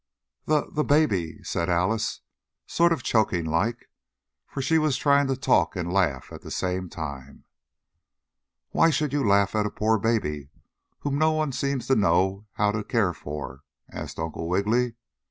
[0.45, 2.21] "The the baby!" said Alice,
[2.65, 3.87] sort of choking like,
[4.47, 7.43] for she was trying to talk and laugh at the same time.
[8.71, 10.49] "Why should you laugh at a poor baby,
[11.01, 13.61] whom no one seems to know how to care for?"
[13.91, 14.95] asked Uncle Wiggily.